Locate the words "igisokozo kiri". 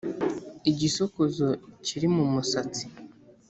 0.71-2.07